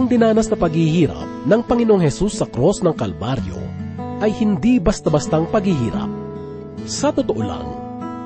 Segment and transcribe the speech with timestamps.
[0.00, 3.60] Ang dinanas na paghihirap ng Panginoong Hesus sa cross ng Kalbaryo
[4.24, 6.08] ay hindi basta-bastang paghihirap.
[6.88, 7.68] Sa totoo lang,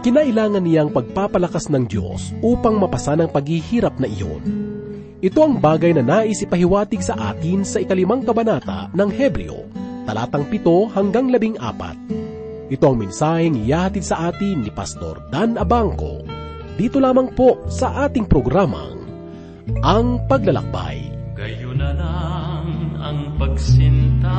[0.06, 4.38] kinailangan niyang pagpapalakas ng Diyos upang mapasan ang paghihirap na iyon.
[5.18, 9.66] Ito ang bagay na nais ipahiwatig sa atin sa ikalimang kabanata ng Hebreo,
[10.06, 11.98] talatang pito hanggang labing apat.
[12.70, 16.22] Ito ang mensaheng iyahatid sa atin ni Pastor Dan Abangco
[16.78, 18.94] dito lamang po sa ating programang
[19.82, 21.23] Ang Paglalakbay.
[21.34, 24.38] Gayon na lang ang pagsinta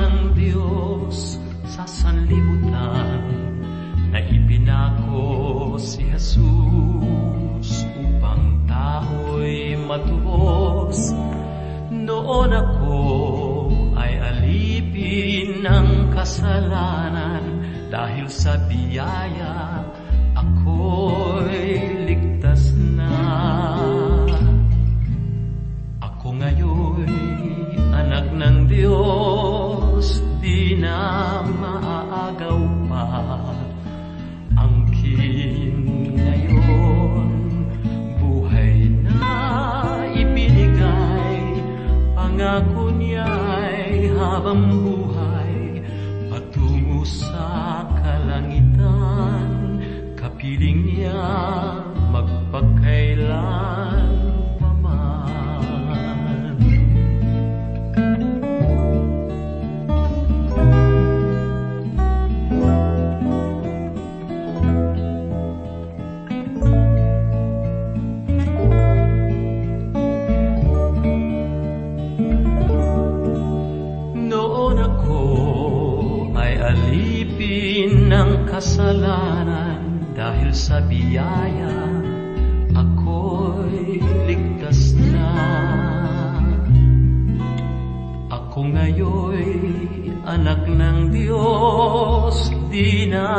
[0.00, 1.36] ng Diyos
[1.68, 3.20] sa sanlibutan
[4.08, 11.12] na ipinako si Jesus upang tao'y matubos.
[11.92, 13.00] Noon ako
[14.00, 17.44] ay alipin ng kasalanan
[17.92, 19.84] dahil sa biyaya
[20.32, 21.89] ako'y
[80.50, 81.78] dahil sa biyaya
[82.74, 85.30] ako'y ligtas na.
[88.34, 93.30] Ako ngayon'y anak ng Diyos, di na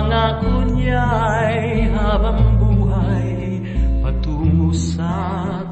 [0.00, 3.60] Ang pangako niya'y habang buhay,
[4.00, 5.12] patungo sa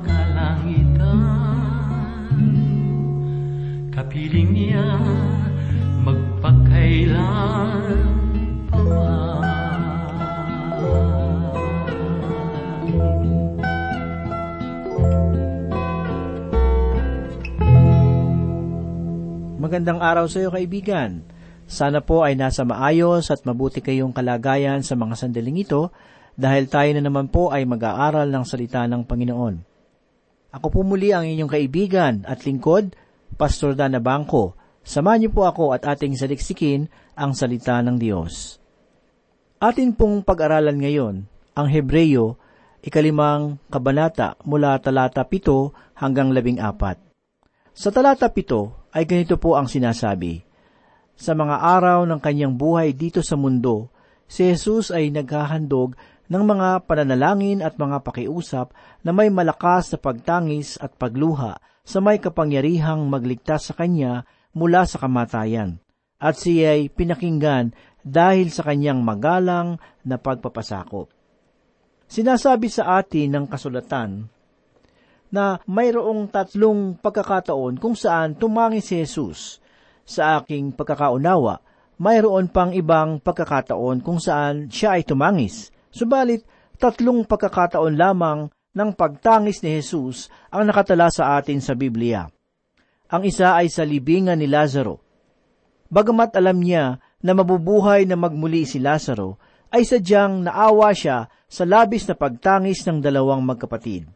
[0.05, 1.17] kalangitan.
[3.89, 4.85] Kapiling niya
[6.05, 7.89] magpakailan
[8.69, 9.81] paman.
[19.57, 21.25] Magandang araw sa iyo kaibigan.
[21.69, 25.93] Sana po ay nasa maayos at mabuti kayong kalagayan sa mga sandaling ito
[26.33, 29.55] dahil tayo na naman po ay mag-aaral ng salita ng Panginoon.
[30.49, 32.97] Ako po muli ang inyong kaibigan at lingkod,
[33.37, 34.57] Pastor Dana Bangko.
[34.81, 38.57] Samahan niyo po ako at ating saliksikin ang salita ng Diyos.
[39.61, 42.41] Atin pong pag-aralan ngayon ang Hebreyo,
[42.81, 46.97] ikalimang kabanata mula talata pito hanggang labing apat.
[47.77, 50.48] Sa talata pito ay ganito po ang sinasabi,
[51.19, 53.91] Sa mga araw ng kanyang buhay dito sa mundo,
[54.31, 55.99] si Jesus ay naghahandog
[56.31, 58.71] ng mga pananalangin at mga pakiusap
[59.03, 65.03] na may malakas na pagtangis at pagluha sa may kapangyarihang magligtas sa kanya mula sa
[65.03, 65.83] kamatayan.
[66.23, 67.75] At siya ay pinakinggan
[68.07, 71.11] dahil sa kanyang magalang na pagpapasakop.
[72.07, 74.31] Sinasabi sa atin ng kasulatan
[75.35, 79.59] na mayroong tatlong pagkakataon kung saan tumangi si Jesus.
[80.09, 81.61] Sa aking pagkakaunawa,
[82.01, 85.69] mayroon pang ibang pagkakataon kung saan siya ay tumangis.
[85.93, 86.49] Subalit,
[86.81, 92.25] tatlong pagkakataon lamang ng pagtangis ni Jesus ang nakatala sa atin sa Biblia.
[93.13, 95.05] Ang isa ay sa libingan ni Lazaro.
[95.93, 99.37] Bagamat alam niya na mabubuhay na magmuli si Lazaro,
[99.69, 104.09] ay sadyang naawa siya sa labis na pagtangis ng dalawang magkapatid.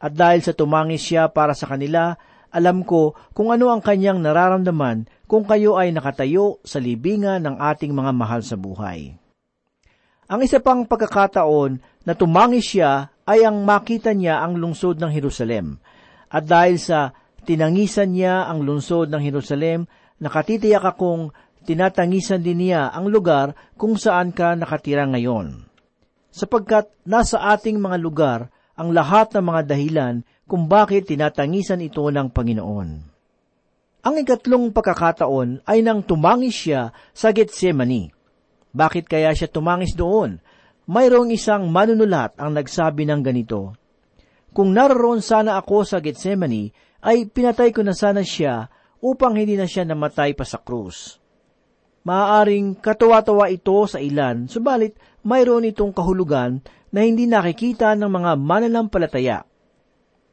[0.00, 2.16] At dahil sa tumangis siya para sa kanila,
[2.50, 7.94] alam ko kung ano ang kanyang nararamdaman kung kayo ay nakatayo sa libingan ng ating
[7.94, 9.14] mga mahal sa buhay.
[10.30, 15.82] Ang isa pang pagkakataon na tumangis siya ay ang makita niya ang lungsod ng Jerusalem.
[16.30, 19.90] At dahil sa tinangisan niya ang lungsod ng Jerusalem,
[20.22, 21.34] nakatitiyak akong
[21.66, 25.66] tinatangisan din niya ang lugar kung saan ka nakatira ngayon.
[26.30, 28.40] Sapagkat nasa ating mga lugar
[28.78, 30.14] ang lahat ng mga dahilan
[30.50, 32.88] kung bakit tinatangisan ito ng Panginoon.
[34.02, 38.10] Ang ikatlong pagkakataon ay nang tumangis siya sa Getsemani.
[38.74, 40.42] Bakit kaya siya tumangis doon?
[40.90, 43.78] Mayroong isang manunulat ang nagsabi ng ganito,
[44.50, 46.74] Kung naroon sana ako sa Getsemani,
[47.06, 48.66] ay pinatay ko na sana siya
[48.98, 51.22] upang hindi na siya namatay pa sa krus.
[52.02, 56.58] Maaaring katawa-tawa ito sa ilan, subalit mayroon itong kahulugan
[56.90, 59.49] na hindi nakikita ng mga mananampalataya.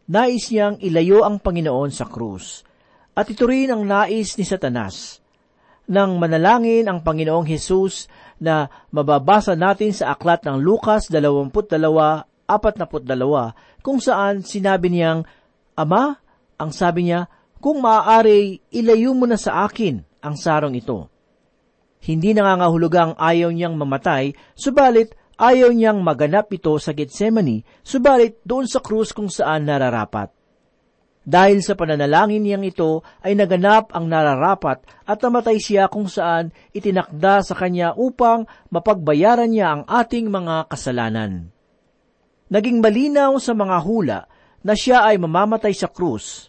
[0.08, 2.64] Nais niyang ilayo ang Panginoon sa krus.
[3.12, 5.20] At ito rin ang nais ni Satanas.
[5.92, 8.08] Nang manalangin ang Panginoong Hesus
[8.40, 15.28] na mababasa natin sa aklat ng Lukas 22:42 kung saan sinabi niyang,
[15.76, 16.16] Ama,
[16.56, 17.28] ang sabi niya,
[17.58, 21.10] kung maaari, ilayo mo na sa akin ang sarong ito.
[22.06, 28.82] Hindi nangangahulugang ayaw niyang mamatay, subalit ayaw niyang maganap ito sa Getsemani, subalit doon sa
[28.82, 30.34] krus kung saan nararapat.
[31.28, 37.44] Dahil sa pananalangin niyang ito ay naganap ang nararapat at namatay siya kung saan itinakda
[37.44, 41.52] sa kanya upang mapagbayaran niya ang ating mga kasalanan.
[42.48, 44.20] Naging malinaw sa mga hula
[44.64, 46.48] na siya ay mamamatay sa krus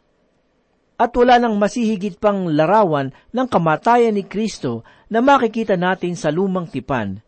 [0.99, 6.67] at wala nang masihigit pang larawan ng kamatayan ni Kristo na makikita natin sa lumang
[6.67, 7.23] tipan,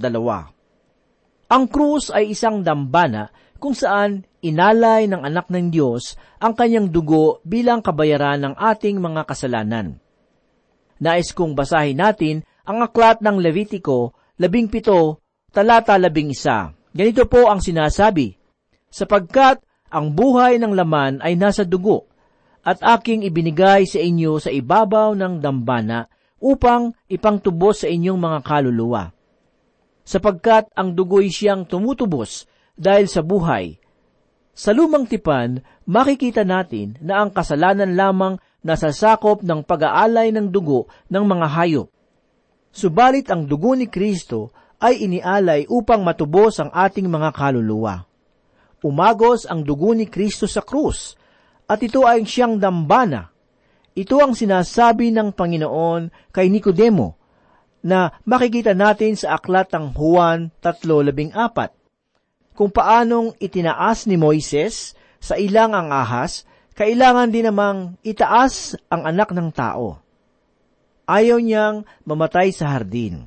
[1.48, 7.42] Ang krus ay isang dambana kung saan inalay ng anak ng Diyos ang kanyang dugo
[7.42, 9.98] bilang kabayaran ng ating mga kasalanan.
[10.98, 16.74] Nais kong basahin natin ang aklat ng labing pito, talata labing isa.
[16.92, 18.34] Ganito po ang sinasabi,
[18.90, 22.10] sapagkat ang buhay ng laman ay nasa dugo,
[22.66, 29.10] at aking ibinigay sa inyo sa ibabaw ng dambana upang ipangtubos sa inyong mga kaluluwa.
[30.06, 32.48] Sapagkat ang dugo'y siyang tumutubos
[32.78, 33.76] dahil sa buhay.
[34.56, 41.24] Sa lumang tipan, makikita natin na ang kasalanan lamang nasasakop ng pag-aalay ng dugo ng
[41.24, 41.88] mga hayop.
[42.74, 44.50] Subalit ang dugo ni Kristo
[44.82, 48.08] ay inialay upang matubos ang ating mga kaluluwa
[48.82, 51.18] umagos ang dugo ni Kristo sa krus,
[51.66, 53.30] at ito ay siyang dambana.
[53.98, 57.18] Ito ang sinasabi ng Panginoon kay Nicodemo,
[57.82, 62.54] na makikita natin sa aklat ng Juan 3.14.
[62.54, 66.46] Kung paanong itinaas ni Moises sa ilang ang ahas,
[66.78, 69.98] kailangan din namang itaas ang anak ng tao.
[71.10, 73.26] Ayaw niyang mamatay sa hardin.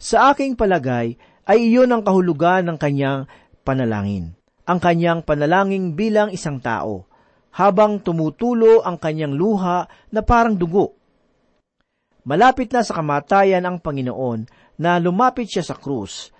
[0.00, 3.28] Sa aking palagay, ay iyon ang kahulugan ng kanyang
[3.60, 4.36] panalangin
[4.66, 7.06] ang kanyang panalangin bilang isang tao,
[7.56, 10.92] habang tumutulo ang kanyang luha na parang dugo.
[12.28, 14.44] Malapit na sa kamatayan ang Panginoon
[14.76, 16.34] na lumapit siya sa krus,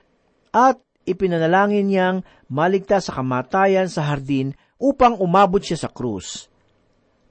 [0.52, 0.76] at
[1.08, 2.18] ipinanalangin niyang
[2.52, 6.52] maligtas sa kamatayan sa hardin upang umabot siya sa krus.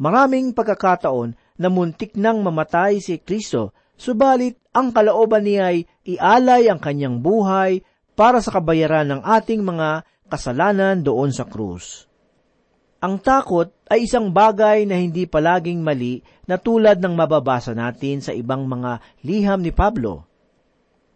[0.01, 6.81] Maraming pagkakataon na muntik nang mamatay si Kristo, subalit ang kalooban niya ay ialay ang
[6.81, 7.85] kanyang buhay
[8.17, 12.09] para sa kabayaran ng ating mga kasalanan doon sa krus.
[13.03, 18.31] Ang takot ay isang bagay na hindi palaging mali na tulad ng mababasa natin sa
[18.31, 20.23] ibang mga liham ni Pablo.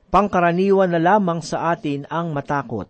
[0.10, 2.90] Pangkaraniwan na lamang sa atin ang matakot.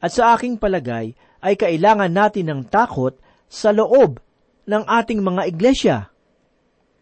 [0.00, 1.12] At sa aking palagay
[1.44, 3.14] ay kailangan natin ng takot
[3.46, 4.18] sa loob
[4.64, 5.96] ng ating mga iglesia.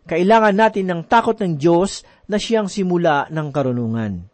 [0.08, 4.24] Kailangan natin ng takot ng Diyos na siyang simula ng karunungan.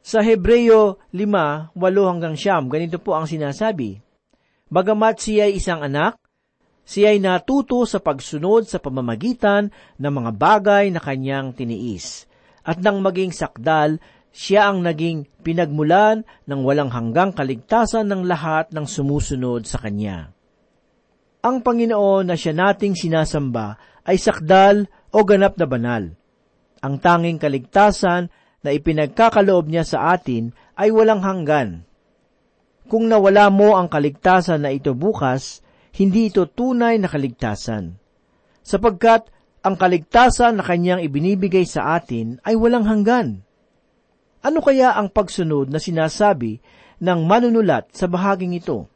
[0.00, 4.00] Sa Hebreo 5, 8 hanggang siyam, ganito po ang sinasabi.
[4.70, 6.14] Bagamat siya ay isang anak,
[6.86, 12.30] siya ay natuto sa pagsunod sa pamamagitan ng mga bagay na kanyang tiniis.
[12.62, 13.98] At nang maging sakdal,
[14.30, 20.30] siya ang naging pinagmulan ng walang hanggang kaligtasan ng lahat ng sumusunod sa kanya.
[21.42, 23.74] Ang Panginoon na siya nating sinasamba
[24.06, 26.04] ay sakdal o ganap na banal.
[26.78, 28.30] Ang tanging kaligtasan
[28.62, 31.89] na ipinagkakaloob niya sa atin ay walang hanggan.
[32.90, 35.62] Kung nawala mo ang kaligtasan na ito bukas,
[35.94, 37.94] hindi ito tunay na kaligtasan.
[38.66, 39.30] Sapagkat
[39.62, 43.46] ang kaligtasan na kanyang ibinibigay sa atin ay walang hanggan.
[44.42, 46.58] Ano kaya ang pagsunod na sinasabi
[46.98, 48.90] ng manunulat sa bahaging ito?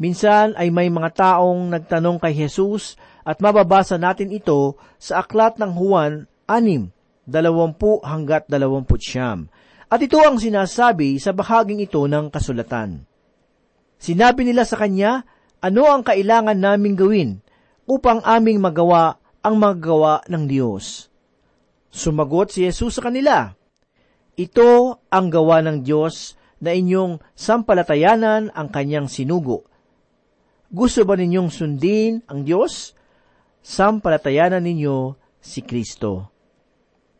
[0.00, 5.76] Minsan ay may mga taong nagtanong kay Jesus at mababasa natin ito sa aklat ng
[5.76, 9.52] Juan 6, dalawampu hanggat dalawamput siyam.
[9.88, 13.04] At ito ang sinasabi sa bahaging ito ng kasulatan.
[14.00, 15.24] Sinabi nila sa kanya,
[15.64, 17.30] ano ang kailangan naming gawin
[17.88, 21.08] upang aming magawa ang magagawa ng Diyos?
[21.94, 23.54] Sumagot si Jesus sa kanila,
[24.34, 29.62] Ito ang gawa ng Diyos na inyong sampalatayanan ang kanyang sinugo.
[30.74, 32.98] Gusto ba ninyong sundin ang Diyos?
[33.62, 36.33] Sampalatayanan ninyo si Kristo.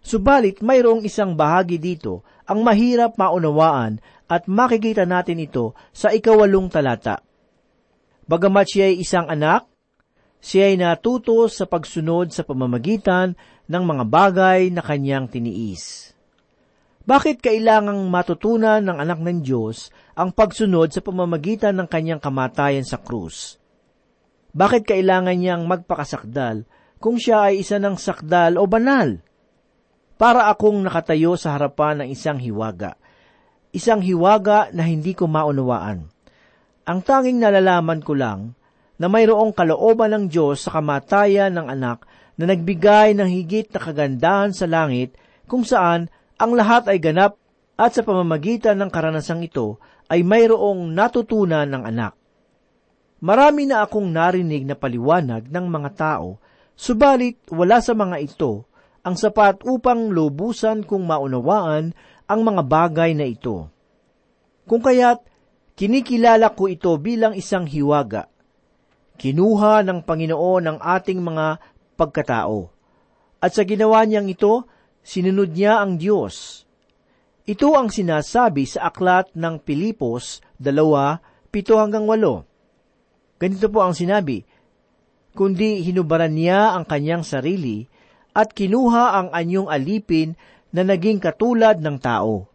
[0.05, 7.25] Subalit mayroong isang bahagi dito ang mahirap maunawaan at makikita natin ito sa ikawalong talata.
[8.29, 9.65] Bagamat siya ay isang anak,
[10.45, 13.33] siya ay natuto sa pagsunod sa pamamagitan
[13.65, 16.13] ng mga bagay na kanyang tiniis.
[17.09, 23.01] Bakit kailangang matutunan ng anak ng Diyos ang pagsunod sa pamamagitan ng kanyang kamatayan sa
[23.01, 23.57] krus?
[24.53, 26.69] Bakit kailangan niyang magpakasakdal
[27.01, 29.24] kung siya ay isa ng sakdal o banal?
[30.25, 32.97] Para akong nakatayo sa harapan ng isang hiwaga.
[33.77, 36.09] Isang hiwaga na hindi ko maunawaan.
[36.89, 38.57] Ang tanging nalalaman ko lang
[38.97, 42.09] na mayroong kalooban ng Diyos sa kamatayan ng anak
[42.41, 45.13] na nagbigay ng higit na kagandahan sa langit
[45.45, 46.09] kung saan
[46.41, 47.37] ang lahat ay ganap
[47.77, 49.77] at sa pamamagitan ng karanasang ito
[50.09, 52.17] ay mayroong natutunan ng anak.
[53.21, 56.41] Marami na akong narinig na paliwanag ng mga tao,
[56.73, 58.65] subalit wala sa mga ito
[59.05, 61.93] ang sapat upang lubusan kung maunawaan
[62.25, 63.69] ang mga bagay na ito.
[64.65, 65.21] Kung kaya't
[65.77, 68.33] kinikilala ko ito bilang isang hiwaga.
[69.21, 71.61] Kinuha ng Panginoon ang ating mga
[72.01, 72.73] pagkatao.
[73.45, 74.65] At sa ginawa niyang ito,
[75.05, 76.65] sinunod niya ang Diyos.
[77.45, 80.73] Ito ang sinasabi sa aklat ng Pilipos 2,
[81.53, 83.37] 7 hanggang 8.
[83.37, 84.49] Ganito po ang sinabi,
[85.37, 87.85] kundi hinubaran niya ang kanyang sarili
[88.35, 90.35] at kinuha ang anyong alipin
[90.75, 92.51] na naging katulad ng tao.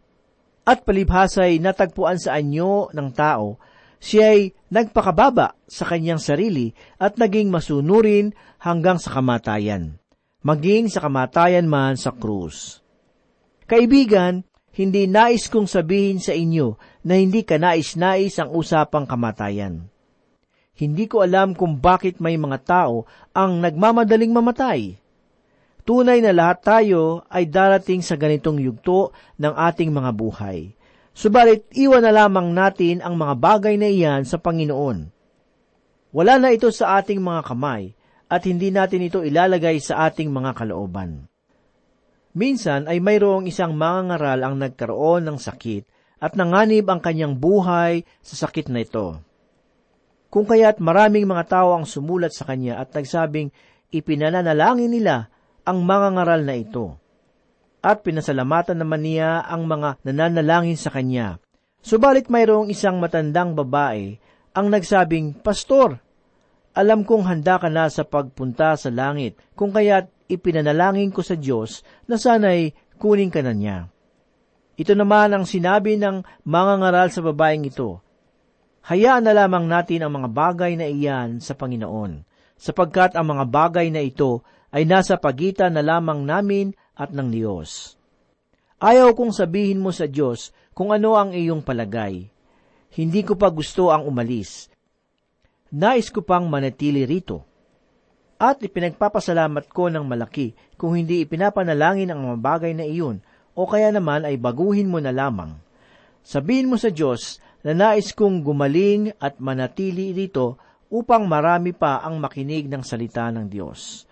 [0.68, 3.56] At palibhasay natagpuan sa anyo ng tao,
[3.96, 9.96] siya'y nagpakababa sa kanyang sarili at naging masunurin hanggang sa kamatayan,
[10.44, 12.84] maging sa kamatayan man sa krus.
[13.64, 14.44] Kaibigan,
[14.76, 16.76] hindi nais kong sabihin sa inyo
[17.08, 19.88] na hindi ka nais-nais ang usapang kamatayan.
[20.76, 24.99] Hindi ko alam kung bakit may mga tao ang nagmamadaling mamatay.
[25.84, 30.76] Tunay na lahat tayo ay darating sa ganitong yugto ng ating mga buhay.
[31.10, 35.10] Subalit, iwan na lamang natin ang mga bagay na iyan sa Panginoon.
[36.10, 37.94] Wala na ito sa ating mga kamay,
[38.30, 41.26] at hindi natin ito ilalagay sa ating mga kalooban.
[42.30, 45.82] Minsan ay mayroong isang mangangaral ang nagkaroon ng sakit
[46.22, 49.18] at nanganib ang kanyang buhay sa sakit na ito.
[50.30, 53.50] Kung kaya't maraming mga tao ang sumulat sa kanya at nagsabing
[53.90, 55.26] ipinananalangin nila
[55.70, 56.98] ang mangangaral na ito.
[57.80, 61.38] At pinasalamatan naman niya ang mga nananalangin sa kanya.
[61.80, 64.18] Subalit mayroong isang matandang babae
[64.52, 66.02] ang nagsabing, Pastor,
[66.74, 71.86] alam kong handa ka na sa pagpunta sa langit, kung kaya't ipinanalangin ko sa Diyos
[72.04, 73.88] na sana'y kunin ka na niya.
[74.76, 78.00] Ito naman ang sinabi ng mga ngaral sa babaeng ito.
[78.86, 82.24] Hayaan na lamang natin ang mga bagay na iyan sa Panginoon,
[82.56, 87.98] sapagkat ang mga bagay na ito ay nasa pagitan na lamang namin at ng Diyos.
[88.80, 92.30] Ayaw kong sabihin mo sa Diyos kung ano ang iyong palagay.
[92.90, 94.70] Hindi ko pa gusto ang umalis
[95.70, 97.46] nais ko pang manatili rito.
[98.40, 103.22] At ipinagpapasalamat ko ng malaki kung hindi ipinapanalangin ang mga bagay na iyon
[103.54, 105.54] o kaya naman ay baguhin mo na lamang.
[106.24, 110.56] Sabihin mo sa Diyos na nais kong gumaling at manatili rito
[110.90, 114.08] upang marami pa ang makinig ng salita ng Diyos.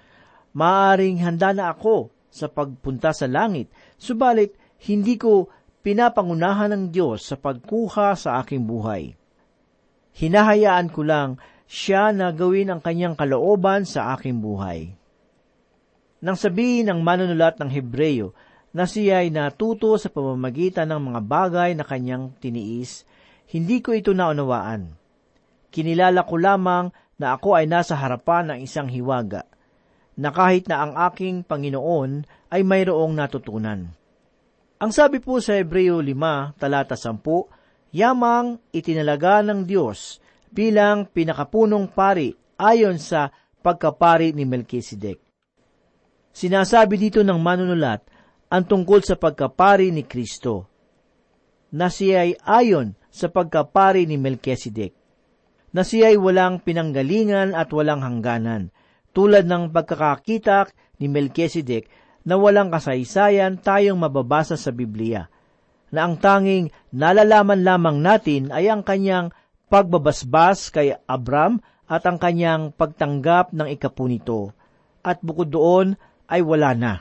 [0.57, 5.49] Maaring handa na ako sa pagpunta sa langit, subalit hindi ko
[5.83, 9.17] pinapangunahan ng Diyos sa pagkuha sa aking buhay.
[10.19, 11.39] Hinahayaan ko lang
[11.69, 14.97] siya na gawin ang kanyang kalooban sa aking buhay.
[16.19, 18.35] Nang sabihin ng manunulat ng Hebreyo
[18.75, 23.07] na siya ay natuto sa pamamagitan ng mga bagay na kanyang tiniis,
[23.49, 24.93] hindi ko ito naunawaan.
[25.71, 26.91] Kinilala ko lamang
[27.21, 29.47] na ako ay nasa harapan ng isang hiwaga,
[30.19, 33.87] na kahit na ang aking Panginoon ay mayroong natutunan.
[34.79, 40.19] Ang sabi po sa Hebreo 5, talata 10, yamang itinalaga ng Diyos
[40.51, 43.31] bilang pinakapunong pari ayon sa
[43.63, 45.23] pagkapari ni Melchizedek.
[46.35, 48.03] Sinasabi dito ng manunulat
[48.49, 50.67] ang tungkol sa pagkapari ni Kristo,
[51.69, 54.97] na siya ay ayon sa pagkapari ni Melchizedek,
[55.75, 58.73] na siya ay walang pinanggalingan at walang hangganan,
[59.19, 60.71] tulad ng pagkakakitak
[61.03, 61.91] ni Melchizedek
[62.23, 65.27] na walang kasaysayan tayong mababasa sa Biblia–
[65.89, 69.33] na ang tanging nalalaman lamang natin ay ang kanyang
[69.73, 74.53] pagbabasbas kay Abram at ang kanyang pagtanggap ng ikapunito.
[75.01, 75.97] At bukod doon
[76.29, 76.95] ay wala na.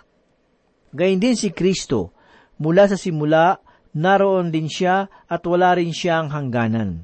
[0.95, 2.15] Gayun din si Kristo,
[2.55, 3.59] mula sa simula,
[3.91, 7.03] naroon din siya at wala rin siyang hangganan.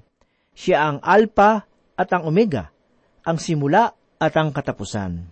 [0.56, 1.68] Siya ang Alpha
[2.00, 2.72] at ang Omega,
[3.28, 3.92] ang simula
[4.24, 5.28] at ang katapusan.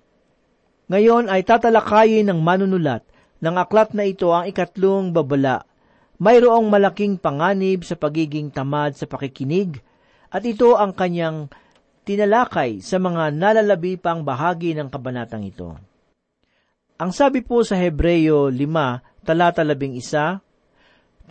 [0.91, 3.07] Ngayon ay tatalakayin ng manunulat
[3.39, 5.63] ng aklat na ito ang ikatlong babala.
[6.19, 9.79] Mayroong malaking panganib sa pagiging tamad sa pakikinig
[10.27, 11.47] at ito ang kanyang
[12.03, 15.79] tinalakay sa mga nalalabi pang bahagi ng kabanatang ito.
[16.99, 20.43] Ang sabi po sa Hebreyo 5, talata 11,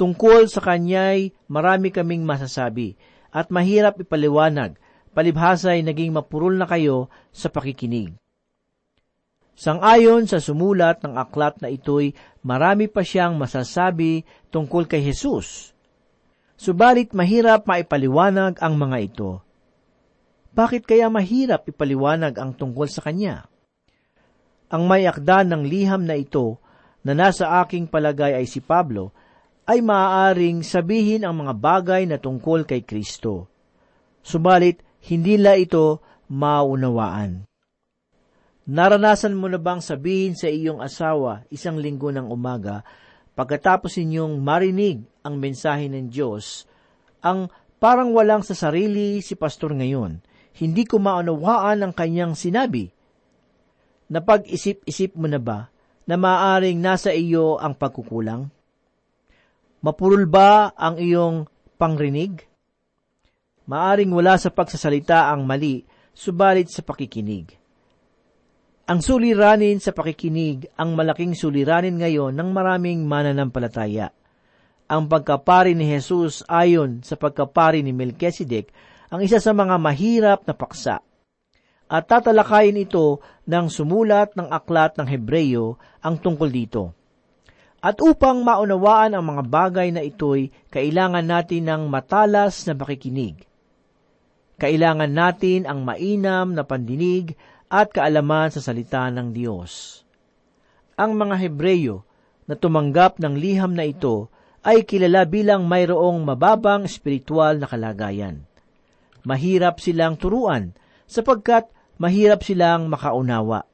[0.00, 2.97] tungkol sa kanya'y marami kaming masasabi
[3.29, 4.79] at mahirap ipaliwanag,
[5.12, 8.14] palibhasa'y naging mapurol na kayo sa pakikinig.
[9.61, 15.76] Sangayon sa sumulat ng aklat na ito'y marami pa siyang masasabi tungkol kay Jesus.
[16.57, 19.45] Subalit mahirap maipaliwanag ang mga ito.
[20.57, 23.47] Bakit kaya mahirap ipaliwanag ang tungkol sa Kanya?
[24.73, 26.59] Ang may akda ng liham na ito
[27.05, 29.12] na nasa aking palagay ay si Pablo,
[29.64, 33.47] ay maaaring sabihin ang mga bagay na tungkol kay Kristo.
[34.21, 37.49] Subalit, hindi la ito maunawaan.
[38.71, 42.87] Naranasan mo na bang sabihin sa iyong asawa isang linggo ng umaga,
[43.35, 46.69] pagkatapos ninyong marinig ang mensahe ng Diyos,
[47.25, 47.49] ang
[47.80, 50.23] parang walang sa sarili si pastor ngayon,
[50.61, 52.92] hindi ko maunawaan ang kanyang sinabi.
[54.11, 55.73] Napag-isip-isip mo na ba
[56.04, 58.50] na maaring nasa iyo ang pagkukulang?
[59.80, 61.49] Mapurol ba ang iyong
[61.80, 62.50] pangrinig?
[63.70, 67.54] Maaring wala sa pagsasalita ang mali, subalit sa pakikinig.
[68.90, 74.10] Ang suliranin sa pakikinig ang malaking suliranin ngayon ng maraming mananampalataya.
[74.90, 78.74] Ang pagkapari ni Jesus ayon sa pagkapari ni Melchizedek
[79.06, 80.98] ang isa sa mga mahirap na paksa.
[81.86, 86.90] At tatalakayin ito ng sumulat ng aklat ng Hebreyo ang tungkol dito.
[87.78, 93.49] At upang maunawaan ang mga bagay na ito'y, kailangan natin ng matalas na pakikinig.
[94.61, 97.33] Kailangan natin ang mainam na pandinig
[97.73, 100.05] at kaalaman sa salita ng Diyos.
[101.01, 102.05] Ang mga Hebreyo
[102.44, 104.29] na tumanggap ng liham na ito
[104.61, 108.44] ay kilala bilang mayroong mababang espiritual na kalagayan.
[109.25, 110.77] Mahirap silang turuan
[111.09, 113.64] sapagkat mahirap silang makaunawa.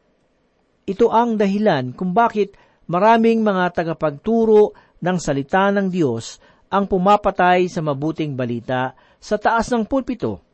[0.87, 2.55] Ito ang dahilan kung bakit
[2.87, 4.71] maraming mga tagapagturo
[5.03, 6.39] ng salita ng Diyos
[6.71, 10.46] ang pumapatay sa mabuting balita sa taas ng pulpito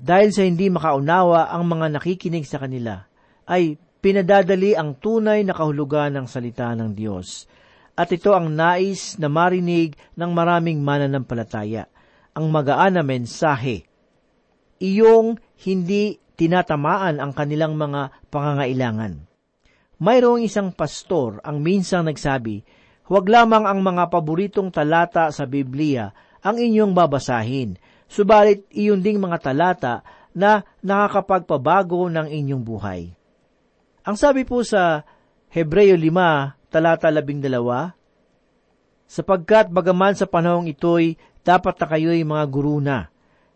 [0.00, 3.04] dahil sa hindi makaunawa ang mga nakikinig sa kanila,
[3.44, 7.44] ay pinadadali ang tunay na kahulugan ng salita ng Diyos.
[7.92, 11.84] At ito ang nais na marinig ng maraming mananampalataya,
[12.32, 13.84] ang magaan na mensahe.
[14.80, 15.36] Iyong
[15.68, 19.28] hindi tinatamaan ang kanilang mga pangangailangan.
[20.00, 22.64] Mayroong isang pastor ang minsang nagsabi,
[23.04, 26.08] huwag lamang ang mga paboritong talata sa Biblia
[26.40, 27.76] ang inyong babasahin,
[28.10, 30.02] subalit iyon ding mga talata
[30.34, 33.14] na nakakapagpabago ng inyong buhay.
[34.02, 35.06] Ang sabi po sa
[35.54, 37.94] Hebreo 5, talata 12,
[39.06, 41.14] sapagkat bagaman sa panahong ito'y
[41.46, 43.10] dapat na kayo'y mga guru na,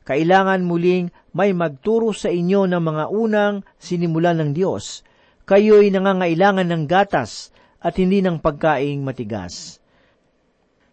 [0.06, 5.02] kailangan muling may magturo sa inyo ng mga unang sinimulan ng Diyos.
[5.48, 9.80] Kayo'y nangangailangan ng gatas at hindi ng pagkaing matigas.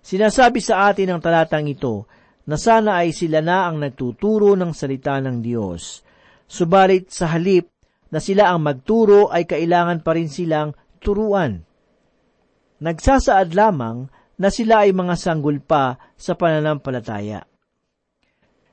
[0.01, 2.09] Sinasabi sa atin ng talatang ito
[2.45, 6.01] na sana ay sila na ang nagtuturo ng salita ng Diyos.
[6.49, 7.69] Subalit sa halip
[8.11, 11.63] na sila ang magturo ay kailangan pa rin silang turuan.
[12.81, 14.09] Nagsasaad lamang
[14.41, 17.45] na sila ay mga sanggol pa sa pananampalataya.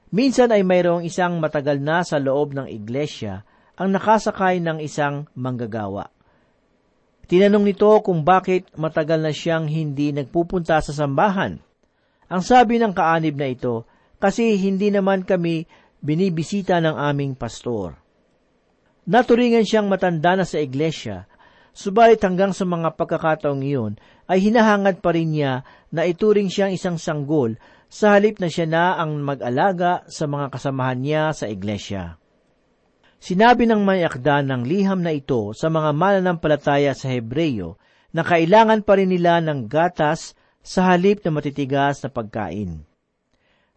[0.09, 3.45] Minsan ay mayroong isang matagal na sa loob ng iglesia
[3.77, 6.09] ang nakasakay ng isang manggagawa.
[7.29, 11.61] Tinanong nito kung bakit matagal na siyang hindi nagpupunta sa sambahan.
[12.29, 13.89] Ang sabi ng kaanib na ito,
[14.21, 15.65] kasi hindi naman kami
[16.05, 17.97] binibisita ng aming pastor.
[19.09, 21.25] Naturingan siyang matanda na sa iglesia,
[21.73, 23.97] subalit hanggang sa mga pagkakataong iyon
[24.29, 27.57] ay hinahangad pa rin niya na ituring siyang isang sanggol
[27.89, 32.21] sa halip na siya na ang mag-alaga sa mga kasamahan niya sa iglesia.
[33.19, 37.81] Sinabi ng may akda ng liham na ito sa mga mananampalataya sa Hebreyo
[38.15, 40.38] na kailangan pa rin nila ng gatas
[40.69, 42.85] sa halip na matitigas na pagkain.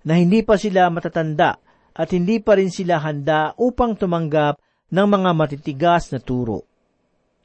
[0.04, 1.56] Na hindi pa sila matatanda
[1.96, 4.60] at hindi pa rin sila handa upang tumanggap
[4.92, 6.68] ng mga matitigas na turo.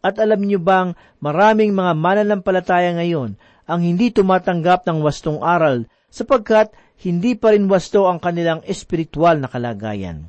[0.02, 3.38] At alam niyo bang maraming mga mananampalataya ngayon
[3.70, 6.74] ang hindi tumatanggap ng wastong aral sapagkat
[7.06, 10.26] hindi pa rin wasto ang kanilang espiritual na kalagayan.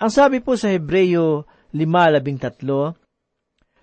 [0.00, 1.44] Ang sabi po sa Hebreyo
[1.76, 2.99] 5.13,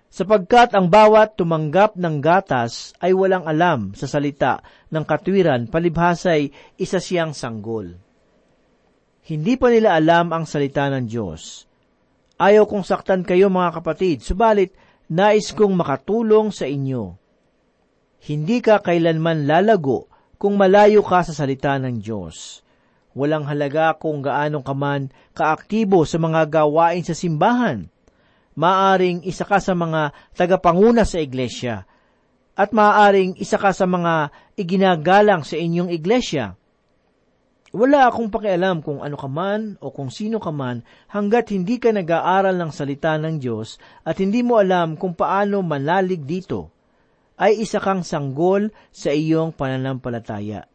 [0.08, 6.98] sapagkat ang bawat tumanggap ng gatas ay walang alam sa salita ng katwiran palibhasay isa
[6.98, 7.92] siyang sanggol.
[9.28, 11.68] Hindi pa nila alam ang salita ng Diyos.
[12.40, 14.72] Ayaw kong saktan kayo mga kapatid, subalit
[15.12, 17.12] nais kong makatulong sa inyo.
[18.24, 20.08] Hindi ka kailanman lalago
[20.40, 22.64] kung malayo ka sa salita ng Diyos.
[23.12, 27.90] Walang halaga kung gaano ka man kaaktibo sa mga gawain sa simbahan.
[28.58, 31.86] Maaring isa ka sa mga tagapanguna sa iglesia
[32.58, 36.58] at maaaring isa ka sa mga iginagalang sa inyong iglesia.
[37.70, 41.94] Wala akong pakialam kung ano ka man o kung sino ka man hanggat hindi ka
[41.94, 46.74] nag-aaral ng salita ng Diyos at hindi mo alam kung paano manalig dito,
[47.38, 50.66] ay isa kang sanggol sa iyong pananampalataya.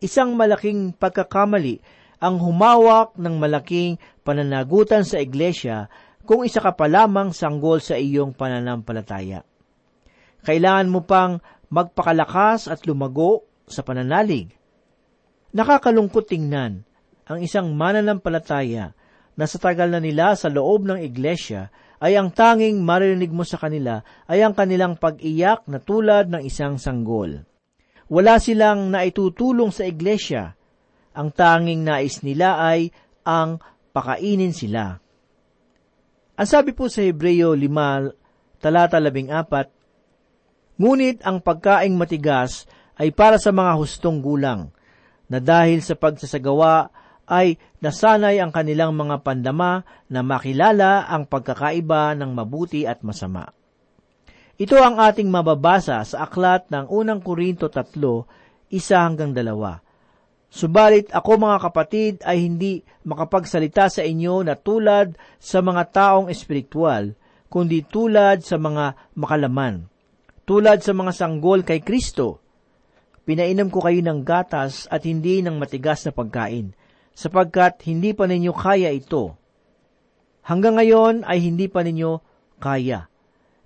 [0.00, 1.84] Isang malaking pagkakamali
[2.16, 5.92] ang humawak ng malaking pananagutan sa iglesia
[6.24, 9.44] kung isa ka pa lamang sanggol sa iyong pananampalataya.
[10.40, 14.60] Kailangan mo pang magpakalakas at lumago sa pananalig
[15.50, 16.86] Nakakalungkot tingnan
[17.26, 18.94] ang isang mananampalataya
[19.34, 23.58] na sa tagal na nila sa loob ng iglesia ay ang tanging marinig mo sa
[23.58, 23.98] kanila
[24.30, 27.42] ay ang kanilang pag-iyak na tulad ng isang sanggol.
[28.10, 30.54] Wala silang naitutulong sa iglesia.
[31.18, 32.94] Ang tanging nais nila ay
[33.26, 33.58] ang
[33.90, 35.02] pakainin sila.
[36.40, 42.64] Ang sabi po sa Hebreo 5, talata 14, Ngunit ang pagkaing matigas
[42.96, 44.72] ay para sa mga hustong gulang,
[45.28, 46.88] na dahil sa pagsasagawa
[47.28, 53.52] ay nasanay ang kanilang mga pandama na makilala ang pagkakaiba ng mabuti at masama.
[54.56, 59.84] Ito ang ating mababasa sa aklat ng unang Korinto 3, isa hanggang dalawa.
[60.50, 67.14] Subalit ako mga kapatid ay hindi makapagsalita sa inyo na tulad sa mga taong espiritual,
[67.46, 69.86] kundi tulad sa mga makalaman,
[70.42, 72.42] tulad sa mga sanggol kay Kristo,
[73.30, 76.74] Pinainom ko kayo ng gatas at hindi ng matigas na pagkain,
[77.14, 79.38] sapagkat hindi pa ninyo kaya ito.
[80.42, 82.18] Hanggang ngayon ay hindi pa ninyo
[82.58, 83.06] kaya.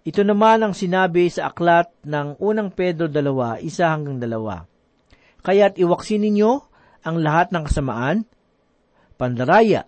[0.04, 4.68] Ito naman ang sinabi sa aklat ng unang Pedro 2, isa hanggang dalawa.
[5.40, 6.73] Kaya't iwaksin ninyo
[7.04, 8.18] ang lahat ng kasamaan,
[9.20, 9.86] pandaraya,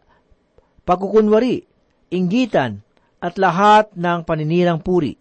[0.85, 1.65] pagkukunwari,
[2.13, 2.85] inggitan,
[3.19, 5.17] at lahat ng paninirang puri,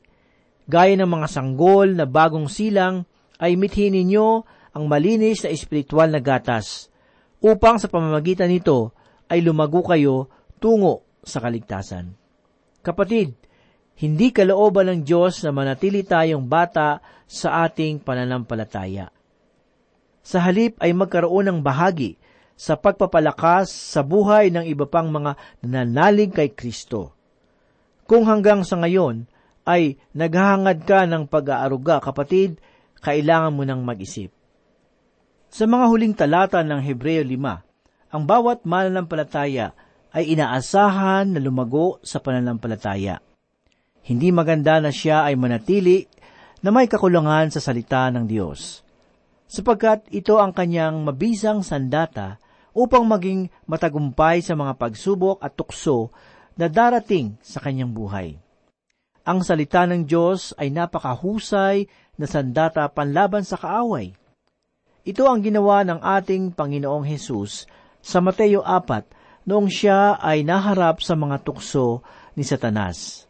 [0.67, 3.08] gaya ng mga sanggol na bagong silang
[3.39, 4.43] ay mithin ninyo
[4.75, 6.91] ang malinis na espiritual na gatas,
[7.39, 8.91] upang sa pamamagitan nito
[9.31, 10.27] ay lumago kayo
[10.60, 12.13] tungo sa kaligtasan.
[12.84, 13.34] Kapatid,
[13.95, 19.10] hindi kalooban ng Diyos na manatili tayong bata sa ating pananampalataya.
[20.26, 22.18] Sa halip ay magkaroon ng bahagi
[22.58, 27.14] sa pagpapalakas sa buhay ng iba pang mga nananalig kay Kristo.
[28.10, 29.30] Kung hanggang sa ngayon
[29.70, 32.58] ay naghahangad ka ng pag-aaruga, kapatid,
[33.06, 34.34] kailangan mo nang mag-isip.
[35.54, 39.78] Sa mga huling talata ng Hebreo 5, ang bawat mananampalataya
[40.16, 43.20] ay inaasahan na lumago sa pananampalataya.
[44.06, 46.08] Hindi maganda na siya ay manatili
[46.62, 48.85] na may kakulangan sa salita ng Diyos,
[49.45, 52.41] sapagkat ito ang kanyang mabisang sandata
[52.75, 56.12] upang maging matagumpay sa mga pagsubok at tukso
[56.60, 58.36] na darating sa kanyang buhay.
[59.25, 64.13] Ang salita ng Diyos ay napakahusay na sandata panlaban sa kaaway.
[65.05, 67.65] Ito ang ginawa ng ating Panginoong Hesus
[68.01, 72.01] sa Mateo 4 noong siya ay naharap sa mga tukso
[72.34, 73.25] ni Satanas.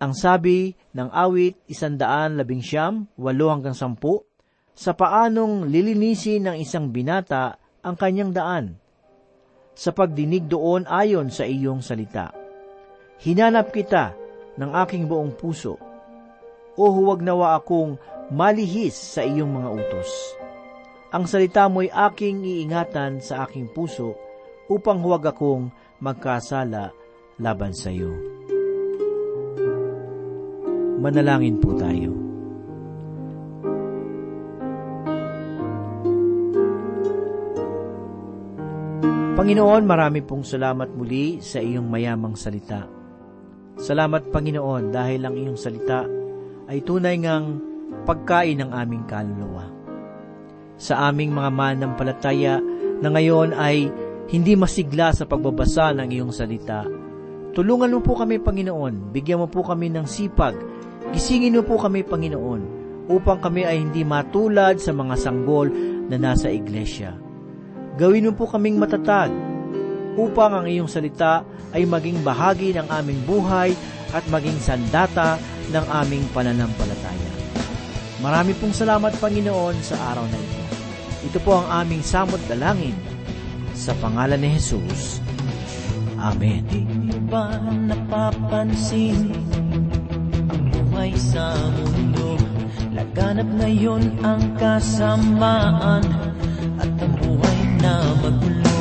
[0.00, 4.24] Ang sabi ng awit isandaan labing siyam, walo hanggang sampu,
[4.74, 8.66] sa paanong lilinisin ng isang binata ang kanyang daan,
[9.76, 12.32] sa pagdinig doon ayon sa iyong salita.
[13.20, 14.12] Hinanap kita
[14.60, 15.76] ng aking buong puso.
[16.76, 17.96] O huwag nawa akong
[18.32, 20.10] malihis sa iyong mga utos.
[21.10, 24.14] Ang salita mo'y aking iingatan sa aking puso
[24.70, 26.94] upang huwag akong magkasala
[27.42, 28.14] laban sa iyo.
[31.00, 32.29] Manalangin po tayo.
[39.40, 42.84] Panginoon, marami pong salamat muli sa iyong mayamang salita.
[43.72, 46.04] Salamat Panginoon dahil ang iyong salita
[46.68, 47.56] ay tunay ngang
[48.04, 49.64] pagkain ng aming kaluluwa.
[50.76, 52.60] Sa aming mga manampalataya
[53.00, 53.88] na ngayon ay
[54.28, 56.84] hindi masigla sa pagbabasa ng iyong salita.
[57.56, 59.08] Tulungan mo po kami, Panginoon.
[59.08, 60.52] Bigyan mo po kami ng sipag.
[61.16, 62.60] Gisingin mo po kami, Panginoon,
[63.08, 65.72] upang kami ay hindi matulad sa mga sanggol
[66.12, 67.29] na nasa iglesia.
[67.98, 69.32] Gawin mo po kaming matatag
[70.14, 71.42] upang ang iyong salita
[71.74, 73.74] ay maging bahagi ng aming buhay
[74.10, 75.38] at maging sandata
[75.70, 77.30] ng aming pananampalataya.
[78.20, 80.62] Marami pong salamat, Panginoon, sa araw na ito.
[81.30, 82.94] Ito po ang aming samot dalangin.
[83.72, 85.24] Sa pangalan ni Jesus,
[86.20, 86.68] Amen.
[86.68, 89.32] Di mo ba napapansin
[90.52, 92.36] ang buhay sa mundo?
[92.92, 96.04] Laganap ngayon ang kasamaan
[97.80, 98.78] na magulo.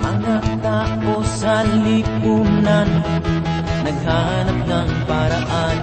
[0.00, 2.88] Mga tao sa lipunan
[3.84, 5.78] naghanap ng paraan,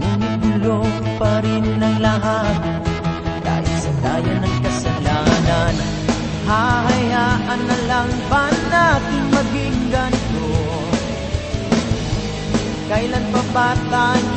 [0.00, 0.80] ngunit gulo
[1.20, 2.56] pa rin ang lahat
[3.44, 5.74] dahil sa daya ng kasalanan.
[6.48, 10.48] Hahayaan na lang ba natin maging ganito?
[12.88, 14.27] Kailan pa ba tayo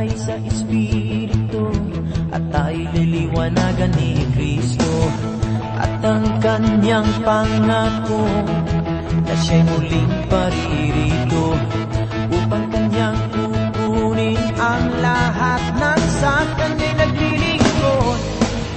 [0.00, 1.68] patay sa Espiritu
[2.32, 4.88] At tayo'y liliwanagan ni Kristo
[5.76, 8.24] At ang kanyang pangako
[9.28, 11.52] Na siya'y muling paririto
[12.32, 18.20] Upang kanyang kukunin ang lahat ng sa kanya'y naglilingkod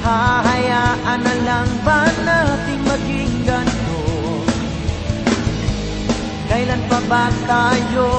[0.04, 4.02] Hahayaan na lang ba natin maging ganito?
[6.52, 8.12] Kailan pa ba tayo